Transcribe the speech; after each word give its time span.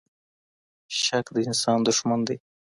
شک 1.01 1.25
د 1.35 1.37
انسان 1.47 1.79
دښمن 1.87 2.19
دی. 2.27 2.37